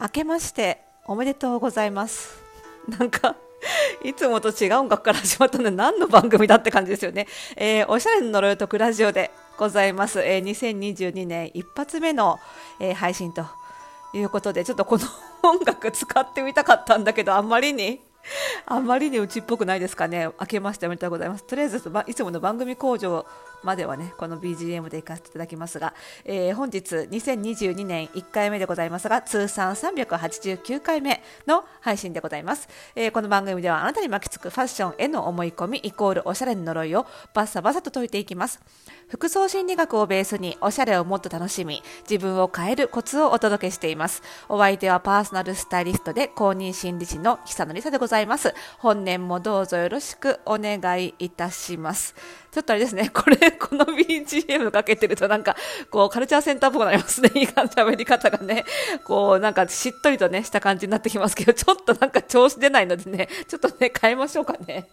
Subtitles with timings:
[0.00, 2.42] 明けましておめでとうございます
[2.88, 3.36] なんか
[4.02, 7.26] いつもと違う音楽から始まったので何の番組だって感じですよね、
[7.56, 12.38] えー、おしゃれの呪いとくラジオでございます、えー、2022年一発目の、
[12.80, 13.44] えー、配信と
[14.14, 15.04] いうことでちょっとこの
[15.42, 18.00] 音楽使ってみたかったんだけどあんまりに
[18.66, 20.28] あんまりにうちっぽくないですかね。
[20.40, 21.44] 明けましておめでとうございます。
[21.44, 23.26] とりあえず、いつもの番組工場
[23.62, 32.68] まではね、この BGM で行かせていただきますが、えー、本日2022年1回目でございますが、通算389回目の配信でございます。
[32.94, 38.60] えー、この番組ではあなたに巻きつくファッションへの思い込みイコールおしゃれの呪いをバッサバサと解いていきます。
[39.08, 44.22] 服装心理学をベースにおしゃれをもっと楽しみ、自分を変えるコツをお届けしています。
[44.48, 48.54] お相手はパーソナルスタイリストで公認心理師の久野里沙でございます。
[48.78, 52.14] 本年もどうぞよろしくお願いいたします。
[52.52, 55.56] ちょっとあれですね、これ、 この BGM かけてるとなんか、
[55.90, 57.30] こう、カルチャーセンターっぽくなりますね。
[57.34, 58.64] いい感じ、喋り方がね。
[59.04, 64.88] こう、なんか、しっとりとね、した感じになってきますけど、ちょっとなんか調子出ないのでね、ちょっとね、変えましょうかね。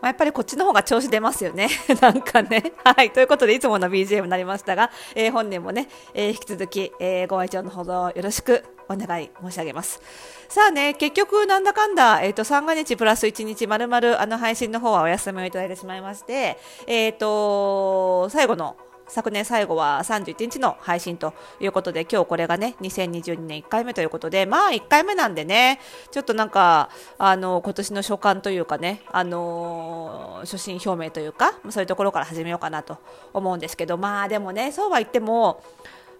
[0.00, 1.68] まあ、やっぱりこっちの方が調子出ますよね。
[2.00, 2.72] なんかね。
[2.84, 3.10] はい。
[3.10, 10.00] ということで、いつもの BGM になりましたが、えー、本年もね、えー、引き続き、えー、ご愛聴のほどよろしくお願い申し上げます。
[10.48, 18.76] さあね、結局なんだかんだ、えっ、ー、と、三が日プラス1日まるまるあの配信の方はお休みをいただいてしまいまして、えっ、ー、と、最後の
[19.10, 25.80] 昨年最後は31日の配信ということで、今日これがね、2022年1回目ということで、まあ1回目なんでね、
[26.12, 32.98] ちょっとなんか、あの、今年の初感というかね、あの初心表明というか、そういうところから始めようかなと
[33.34, 35.62] 思うんですけど、まあでもね、そうは言っても、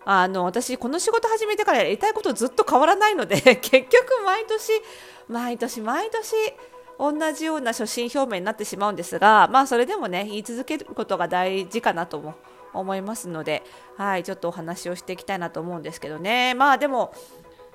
[0.05, 4.73] あの私、この仕事始めてからやりたいことずっと変わらないので 結局、毎年、
[5.29, 6.35] 毎年、毎年
[7.01, 12.35] 同じような初心表明になってしまうんですが、まあ、それでもね言い続けることが大事かなとも
[12.73, 13.63] 思いますので、
[13.97, 16.55] はい、ちょっとお話をしていきたいなと思うんですけどね。
[16.55, 17.13] まあでも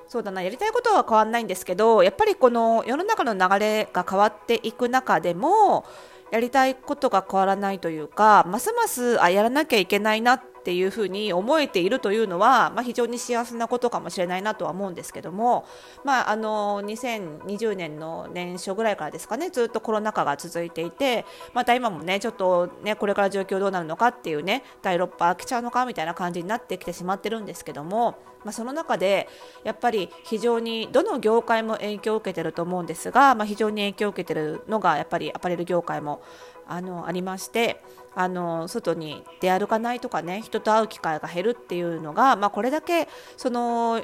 [0.08, 5.84] そうだなやりたいことは変わらないんですけどやっぱりこの世の中の流れが変わっていく中でも
[6.32, 15.68] やりたいことが変わらないというかますますあやらなきゃいけないなってっていうふうに思えているというのは、まあ、非常に幸せなことかもしれないなとは思うんですけども、
[16.04, 29.30] まあ、あの2020年の年初ぐらいからですかねずっとコロナ禍が続いていてまた今もねちょっとねこれから状況どうなるのかっていうね第6波来ちゃうのかみたいな感じになってきてしまってるんですけども、まあ、その中で
[29.64, 36.24] やっぱり非常にどの業界も影響を受けてると思うんですが、まあ、非常に影響を受けてるのがやっぱりアパレル業界も
[36.68, 37.84] あのありまして
[38.16, 44.04] あの外に出歩かないとかね人と会う機会が減るっていうのが、まあ、これだけその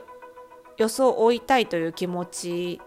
[0.77, 2.81] 予想を追いたいという気持ち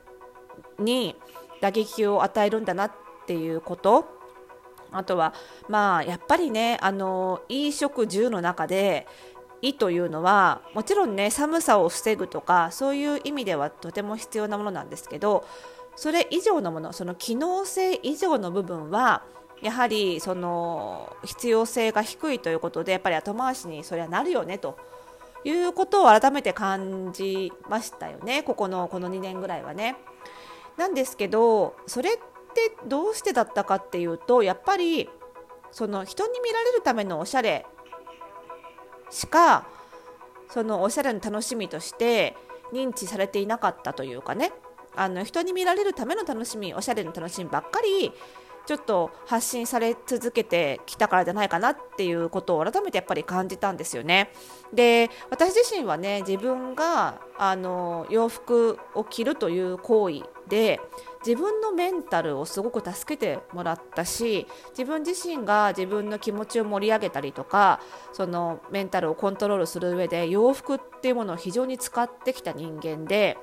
[0.78, 1.16] に
[1.60, 2.92] 打撃を与えるんだなっ
[3.26, 4.14] ていうこと。
[4.92, 5.34] あとは
[5.68, 9.08] まあやっぱりねあの衣食住の中で
[9.60, 15.44] 衣というのはもちろんね寒さを防ぐとかそういう意味ではとても必要なものなんですけど
[15.96, 19.24] それ以上のものその機能性以上の部分は
[19.62, 24.76] やはりその必要性が低いということでやっぱり後回しにそれはなるよねと
[25.44, 29.96] いうことを改めて感じましたよねここのこの2年ぐらいはね。
[30.76, 35.08] なんですけどそれってどうしてだったかっていうとやっぱり
[35.70, 37.64] その人に見られるためのおしゃれ
[39.10, 39.66] しか
[40.48, 42.36] そのおしゃれの楽しみとして
[42.72, 44.52] 認知されていなかったというかね
[44.96, 48.12] あの人に見られるための楽しみおしゃれの楽しみばっかり
[48.66, 54.32] ちょっと発信され続けてきたからじゃないかなっていうことを改めてやっぱり感じたんですよね。
[54.72, 60.80] で私自身はね自分があの洋服を着るという行為で
[61.26, 67.80] 自分のメンタルをすごく助けてもらったし自分自身が自分の気持ちを盛り上げたりとか
[68.12, 73.36] そのメンタルをコントロールする上で洋服っていうものを非常に使ってきた人間で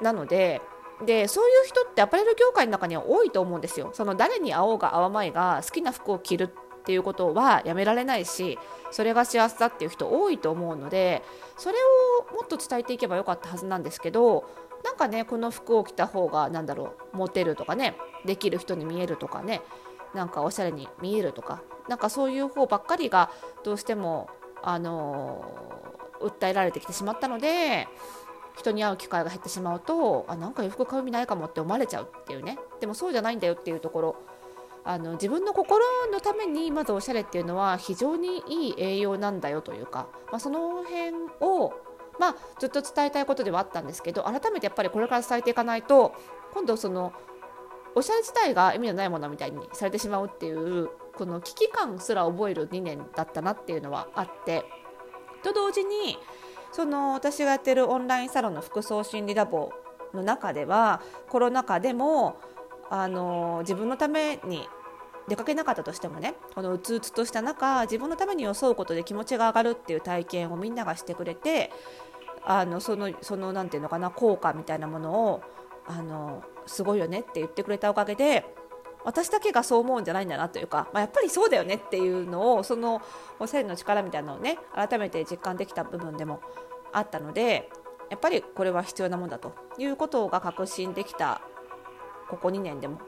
[0.00, 0.60] なので
[1.04, 3.90] でそういう人ってアパレル業界の中には多いと思うんですよ。
[3.92, 8.58] その誰に会おうが会わまいが好きな服を着るっていうことはやめられないし
[8.90, 11.22] それが幸せだっていう人多いと思うので
[11.58, 11.76] それ
[12.30, 14.48] をもっと伝えていけばよかったはずなんですけど
[14.84, 19.60] なんかねこの服を着た方が何だろうモテるとかねできる人に見えるとかね
[20.14, 23.30] なんかおしゃれに見えるとかなんかそういう方ばっかりが
[23.64, 24.30] どうしても
[24.62, 27.86] あのー、訴えられてきてしまったので
[28.58, 32.58] 人に会う機会が減ってしまうとあなんか洋服買う意味ないかもって思われちゃうっていうね。
[32.80, 34.16] でもそうじゃないんだよっていうところ。
[34.84, 41.74] あの自分の心のためにまずおしゃれっていうのは非常にいい栄養なんだよというか、まあ、その辺を、
[42.18, 46.14] まあ、ずっと伝えたいことではあったんですけど改めてやっぱりこれから伝えていかないと
[46.54, 47.12] 今度その
[47.94, 50.88] おしゃれ自体が意味のないものみたいにされてしまうっていう
[51.18, 54.64] この危機感すら覚える2年だったなっていうのはあって。
[55.42, 56.18] と同時に
[56.78, 59.72] その私がやってるオンラインサロンの服装心理ラボ
[60.14, 62.36] の中ではコロナ禍でも
[62.88, 64.68] あの自分のために
[65.26, 71.72] 出かけなかったとしてもねこのうつうつとした中自分のために装うことで気持ちが上がるっていう体験をみんながしてくれて
[72.44, 75.42] あのそのそのなんていうのかな効果みたいなものを
[75.84, 78.44] あのすごいよねって言ってくれたおかげで
[79.08, 83.00] 私だけがそう思うんじゃないんだなというか、まあ、やっぱりそうだよねっていうのをその
[83.38, 86.42] おしゃれの力みたいなのをね改めて実感できた部分でも
[86.92, 87.70] あったので
[88.10, 91.40] やっぱりこれは必要なもんだということが確信できた
[92.28, 93.00] ここ2年でも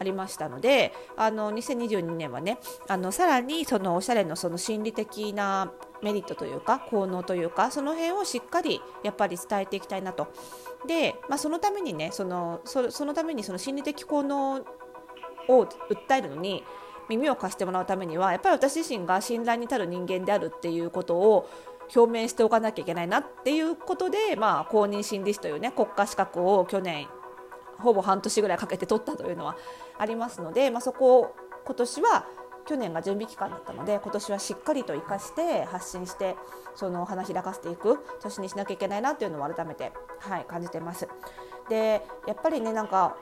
[0.00, 2.58] ありましたのであの2022年はね
[2.88, 5.70] あのさらにそのおしゃれのその心理的な
[6.02, 10.28] メリットというか効能というかその辺をしっかりやっぱり伝えていきたいなと。
[10.86, 14.64] で、まあ、そのためにねそのそのためにその心理的効能
[15.48, 16.64] を訴えるのに
[17.08, 21.48] 耳を貸してもらうためにはやっぱり私自身が信頼に足る人間であるっていうことを
[21.94, 27.06] 表明しておかなきゃいけないなっていうことで、まあ、公認心理師というね国家資格を去年
[27.78, 29.56] ほぼ半年ぐらいかけて取ったというのは
[29.98, 32.26] ありますので、まあ、そこを今年は
[32.66, 36.34] 去年が準備期間だったので今年はしっかりと生かして発信して
[36.74, 41.08] その花開かせていく年にしなきゃいけないなというのを改めて、はい、感じています。
[41.68, 43.16] でやっぱりねなんか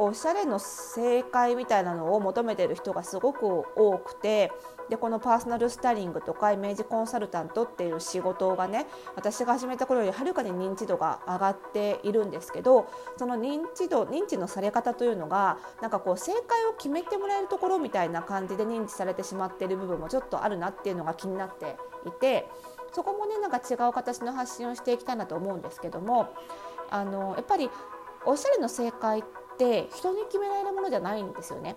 [0.00, 4.52] おしゃれの正解みたいなのを求めてる人がすごく多くて
[4.88, 8.86] でこのパーソナルスタイリングとかイメージコンサルタントっていう仕事がね
[9.16, 22.46] 私が始めた頃よりはるかに認知度が上がっているんですけどその認知度認知のされ方というのがなんかこう正解を決めてもらえるところみたいな感じで認知されてしまっている部分もちょっとあるなっていうのが気になっていて
[22.92, 26.32] そこもねなんか違う形の発信をしていきたいなと思うんですけども
[26.88, 27.68] あのやっぱり
[28.24, 31.76] おしゃれの正解ってって人に決められるものじゃないんですよね。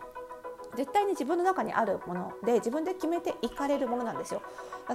[0.77, 4.41] 絶対に自分の中にあるもので自分で決めていかれるものなんですよ。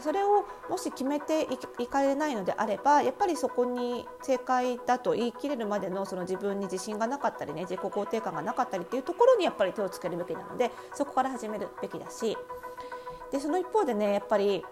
[0.00, 1.46] それをもし決めて
[1.78, 12.36] いかれないのであればやっぱりそこに正解だと言い切れるまでのその自分に自信がなかったりね自己肯定感がなかったりっていうところにやっぱり手をつけるべきなのでそこから始めるべきだし
[13.30, 14.64] でその一方でねやっぱり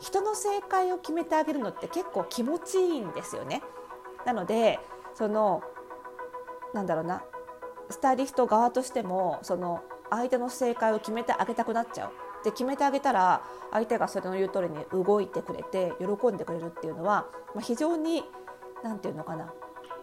[0.00, 3.62] 人の正解を決めてあげるのって結構気持ちいいんですよね。
[4.24, 4.78] なので
[5.14, 5.62] その
[6.72, 7.22] なんだろうな
[7.90, 12.10] スタイリスト側としてもその相手の正解を決めてあげたくなっちゃう。
[12.44, 13.42] で決めてあげたら
[13.72, 18.22] 相手がそれの言う通りに動いてくれて喜んでくれるっていうのは、まあ、非常に
[18.84, 19.52] 何て言うのかな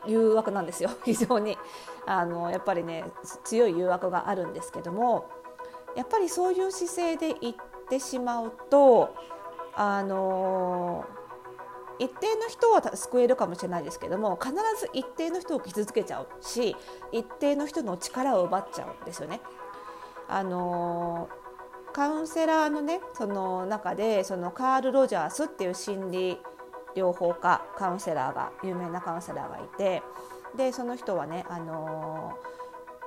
[0.05, 0.89] 誘惑なんですよ。
[1.05, 1.57] 非常に。
[2.05, 3.05] あのやっぱりね
[3.45, 5.29] 強い誘惑があるんですけども
[5.95, 7.55] やっぱりそういう姿勢でいっ
[7.87, 9.15] てしまうと
[9.75, 11.22] あのー
[12.03, 16.75] 一定の人は救えるかもしれないですけども必ず一定の人を傷つけちゃうし
[17.11, 19.39] 一定の人の力を奪っちゃうんですよね。
[20.27, 21.29] あの
[21.93, 26.39] カウンセラーのねその中でそのカール・ロジャースっていう心理
[26.95, 30.01] 療法家カウンセラーが有名なカウンセラーがいて
[30.57, 32.33] でその人はねあの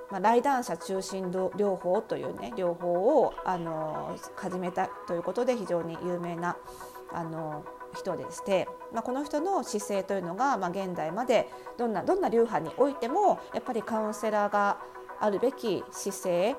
[0.08, 2.92] まあ、来談者中心療法というね療法
[3.22, 6.56] をあの始めたということで非常に有名な
[7.12, 7.64] あの
[7.96, 14.78] 人でして、まあ、この人の姿勢というのが、まあ、現代までどんなどんな流派においてもやっぱりカウンセラーが
[15.21, 16.56] あるべき姿勢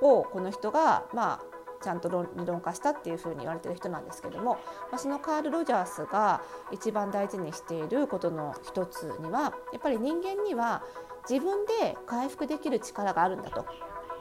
[0.00, 4.54] をこの人が、まあ、ちゃんと理論化したっていうふうに言われてる人なんですけども、
[4.90, 10.82] まあ、そのカール・ロジャースが一番大事にしていることの一つにはやっぱり人間には
[11.28, 13.66] 自分で回復できる力があるんだと。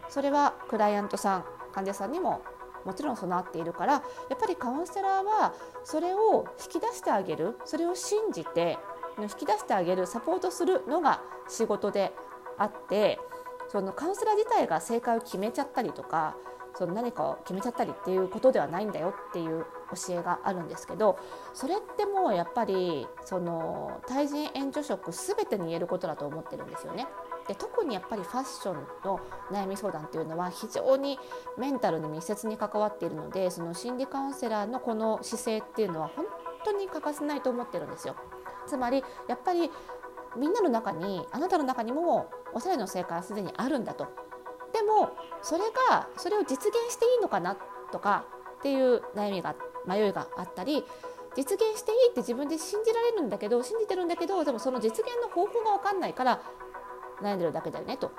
[0.10, 2.42] それはクライアントさん患者さんにも
[2.88, 4.00] もちろん備わっているからや
[4.36, 5.54] っぱりカウンセラーは
[5.84, 8.78] それを引き出してあげるそれを信じて
[9.20, 12.14] 引き出してあげるサポートするのが仕事で
[12.58, 13.20] あって
[13.68, 16.38] そのカウンセラー自体が正解を決めちゃったりとか
[16.78, 19.66] その何かを決めちゃったりっていうことではないんだよっていう
[20.08, 21.20] 教えがあるんですけど
[21.54, 27.08] それってもうやっぱりその対人援助職全てに言えることだと思ってるんですよね。
[27.48, 28.76] で特にやっぱりファッション
[29.06, 29.20] の
[29.52, 31.18] 悩み相談っていうのは非常に
[31.58, 36.26] メンタルに密接に関わっているのでその心理カウンセラーのこの姿勢っていうのは本
[36.66, 38.16] 当に欠かせないと思ってるんですよ。
[38.68, 39.72] つまりやっぱり
[40.36, 44.08] みんなの中にあなたの中にもおしゃれの正解はすでにあるんだと。
[44.74, 45.12] でも
[45.42, 47.58] それがそれを実現していいのかな
[47.92, 48.26] とか
[48.60, 50.84] っていう悩みが迷いがあったり
[51.36, 56.42] 実現していいって自分で信じられるんだけど信じてるんだけどでもその実現の方法が分かんないから
[57.22, 58.12] 悩んでるだけだよねと。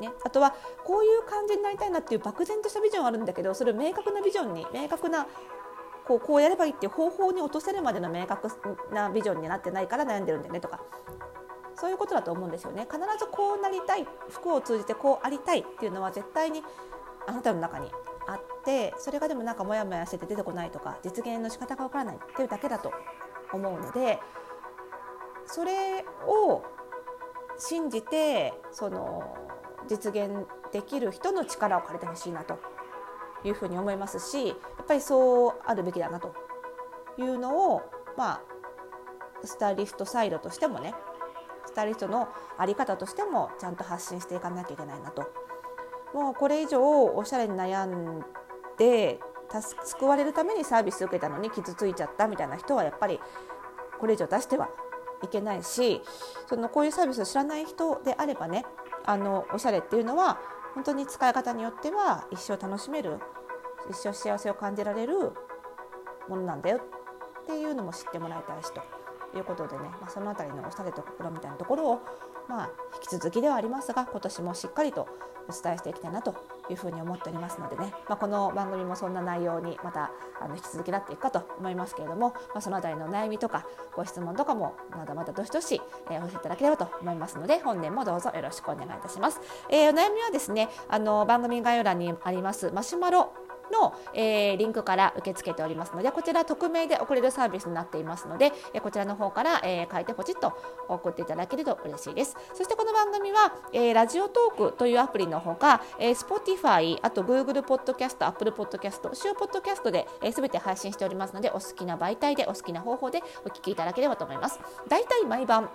[0.00, 5.26] ね、あとはこういう感じになりたいなっていう漠然としたビジョンあるんだけどそれを明確なビジョンに明確な
[6.06, 8.48] こうこうやればいいっていう方法に落とせるまでの明確
[8.92, 10.82] なビジョンになってないから悩んでるんだよねとか。
[11.74, 12.86] そういうことだと思うんですよね。
[12.90, 16.62] 必ずこうなりたい服を通じてこうありたいっていうのは絶対に
[17.26, 17.90] あなたの中に
[18.26, 22.92] あってそれがでもなんかモヤモヤしてて出てこないとか実現の仕方がわからないっていうだけだと
[23.52, 24.18] 思うので
[25.46, 26.62] それを
[27.58, 29.36] 信じてその
[29.88, 32.58] 実現できる人の力を借りてほしいなと
[33.44, 34.56] いうふうに思いますしやっ
[34.86, 36.34] ぱりそうあるべきだなと
[37.18, 37.82] いうのを
[38.16, 38.40] まあ
[39.44, 40.94] スタイリストサイドとしてもね
[41.66, 42.28] スタイリストの
[42.58, 45.30] 在り方としてもちゃんと発信していかなきゃいけないなと。
[46.14, 48.22] もうこれ以上おしゃれに悩ん
[48.76, 49.18] で
[49.84, 53.18] 救われるためにサービス受けたのに傷ついちゃったみたいな人はやっぱり
[53.98, 54.68] これ以上出しては
[55.22, 56.02] いけないし
[56.48, 58.64] そのこういうサービスを知らない人であればね
[59.04, 60.38] あのおしゃれっていうのは
[60.74, 63.18] 本当に使い方によっては一生楽しめる
[63.90, 65.32] 一生幸せを感じられる
[66.28, 66.80] ものなんだよ
[67.42, 68.80] っていうのも知ってもらいたいしと
[69.36, 72.00] いうことでね、まあ、その辺りのおしゃれと心みたいなところを、
[72.48, 75.08] まあ、引き続きではありますが今年もしっかりと
[75.48, 76.34] お伝えしていきたいなと
[76.70, 85.80] いうふうに思っておりますのでね、まあ、この番組もそんな内容にまたあの引き続きなっていくかと思いますけれども、まあ、その辺りの悩みとかご質問とかもまだまだどしどし、
[86.10, 89.40] えー、お寄せいただければと思いますので本年もどうぞよろしくお願いいたします。
[89.68, 93.32] えー、お悩みはですねあの番組概要欄にありますマシュマロ
[93.72, 100.52] の、えー、リンクから受け付けておりますのでこちら匿名で送れるサービスになっていますので、えー、こちらの方から、えー、書いてポチッと
[100.88, 102.36] 送っていただけると嬉しいです。
[102.54, 114.60] そしてこの番組は、えー、ラジオトークというアプリのほか、えー、Spotify あと Google ポッドキャスト Apple ポッドキャスト主要ポッドキャストで、えー、全て配信しておりますのでお好きな媒体でお好きな方法でお聞きいただければと思います。
[114.88, 115.70] 大体毎晩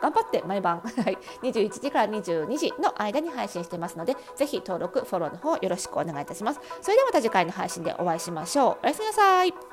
[0.00, 6.60] 頑張って毎晩、 はい、21時から22時の間に配信してますので、ぜひ登録、フォローの方よろしくお願いいたします。
[6.80, 8.78] それではまた次回の配信でお会いしましょう。
[8.82, 9.69] おやすみなさい。